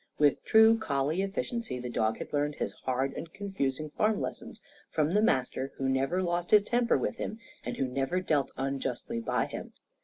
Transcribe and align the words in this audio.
With 0.17 0.43
true 0.43 0.79
collie 0.79 1.21
efficiency, 1.21 1.77
the 1.77 1.87
dog 1.87 2.17
had 2.17 2.33
learned 2.33 2.55
his 2.55 2.73
hard 2.85 3.13
and 3.13 3.31
confusing 3.31 3.91
farm 3.91 4.19
lessons 4.19 4.59
from 4.89 5.13
the 5.13 5.21
master, 5.21 5.73
who 5.77 5.87
never 5.87 6.23
lost 6.23 6.49
his 6.49 6.63
temper 6.63 6.97
with 6.97 7.17
him 7.17 7.37
and 7.63 7.77
who 7.77 7.85
never 7.87 8.19
dealt 8.19 8.49
unjustly 8.57 9.19
by 9.19 9.45
him. 9.45 9.73